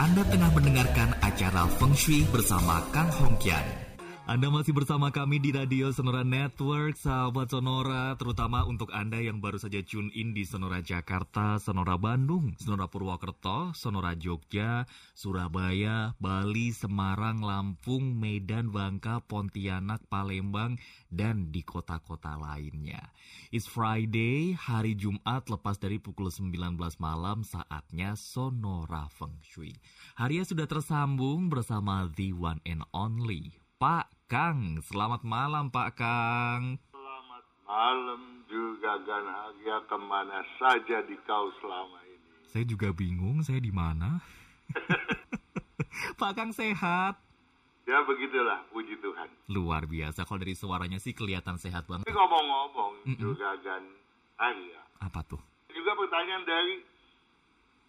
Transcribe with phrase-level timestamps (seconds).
[0.00, 3.89] Anda tengah mendengarkan acara Feng Shui bersama Kang Hongkian.
[4.30, 9.58] Anda masih bersama kami di Radio Sonora Network, sahabat Sonora, terutama untuk Anda yang baru
[9.58, 14.86] saja tune in di Sonora Jakarta, Sonora Bandung, Sonora Purwokerto, Sonora Jogja,
[15.18, 20.78] Surabaya, Bali, Semarang, Lampung, Medan, Bangka, Pontianak, Palembang,
[21.10, 23.10] dan di kota-kota lainnya.
[23.50, 29.74] It's Friday, hari Jumat lepas dari pukul 19 malam, saatnya Sonora Feng Shui.
[30.14, 34.78] Harinya sudah tersambung bersama The One and Only, Pak Kang.
[34.86, 36.78] Selamat malam Pak Kang.
[36.94, 42.30] Selamat malam juga Ganhagia ke mana saja di kau selama ini.
[42.46, 44.22] Saya juga bingung saya di mana.
[46.22, 47.18] Pak Kang sehat.
[47.90, 49.26] Ya begitulah, puji Tuhan.
[49.50, 52.06] Luar biasa, kalau dari suaranya sih kelihatan sehat banget.
[52.06, 53.18] Tapi ngomong-ngomong mm -mm.
[53.18, 54.82] juga Ganhagia.
[55.02, 55.42] Apa tuh?
[55.74, 56.86] Juga pertanyaan dari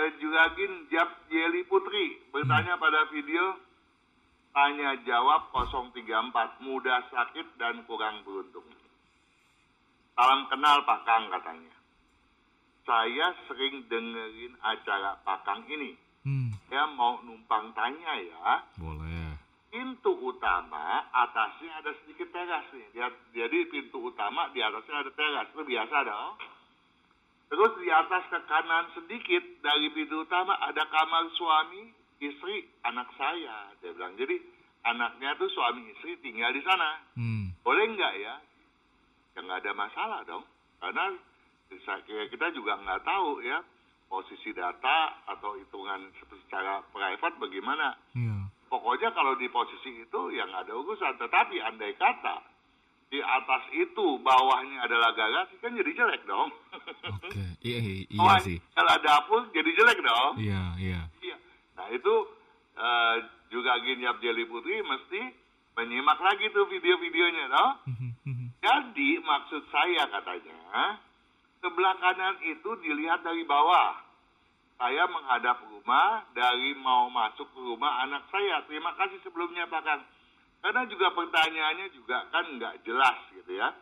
[0.00, 2.82] uh, Juragin Jab Jeli Putri bertanya hmm.
[2.88, 3.71] pada video
[4.52, 8.68] Tanya jawab 034, mudah sakit dan kurang beruntung.
[10.12, 11.72] Salam kenal Pak Kang katanya.
[12.84, 15.96] Saya sering dengerin acara Pak Kang ini.
[16.28, 16.52] Hmm.
[16.68, 18.60] Ya mau numpang tanya ya.
[18.76, 19.40] Boleh.
[19.72, 23.08] Pintu utama atasnya ada sedikit teras nih.
[23.32, 25.48] Jadi pintu utama di atasnya ada teras.
[25.48, 26.32] Itu biasa dong.
[27.48, 33.74] Terus di atas ke kanan sedikit dari pintu utama ada kamar suami istri anak saya
[33.82, 34.38] dia bilang jadi
[34.86, 37.58] anaknya tuh suami istri tinggal di sana hmm.
[37.66, 38.34] boleh nggak ya
[39.34, 40.46] ya nggak ada masalah dong
[40.78, 41.18] karena
[42.30, 43.58] kita juga nggak tahu ya
[44.06, 48.44] posisi data atau hitungan secara private bagaimana yeah.
[48.68, 52.52] pokoknya kalau di posisi itu yang ada urusan tetapi andai kata
[53.12, 56.48] di atas itu bawahnya adalah garasi kan jadi jelek dong.
[57.12, 57.44] Oke, okay.
[57.60, 58.56] iya, iya, iya sih.
[58.72, 60.40] Kalau dapur jadi jelek dong.
[60.40, 61.00] Iya, iya.
[61.92, 62.14] Itu
[62.80, 63.16] uh,
[63.52, 65.20] juga Ginyap Jeli Putri mesti
[65.76, 67.72] menyimak lagi tuh video-videonya, toh.
[68.62, 70.96] Jadi maksud saya katanya
[71.58, 73.98] sebelah kanan itu dilihat dari bawah.
[74.78, 78.62] Saya menghadap rumah dari mau masuk ke rumah anak saya.
[78.66, 80.02] Terima kasih sebelumnya Pak Kang.
[80.62, 83.74] Karena juga pertanyaannya juga kan nggak jelas gitu ya.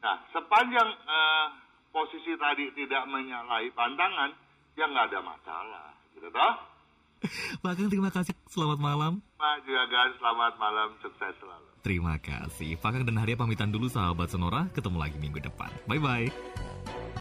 [0.00, 1.46] Nah sepanjang uh,
[1.92, 4.32] posisi tadi tidak menyalahi pandangan,
[4.76, 6.54] ya nggak ada masalah, gitu toh.
[7.62, 8.34] Pak Kang terima kasih.
[8.50, 9.12] Selamat malam.
[9.38, 10.88] Pak Juragan, selamat malam.
[11.02, 11.68] Sukses selalu.
[11.82, 12.78] Terima kasih.
[12.78, 14.70] Pak Kang dan Haria pamitan dulu sahabat Sonora.
[14.70, 15.70] Ketemu lagi minggu depan.
[15.90, 17.01] Bye-bye.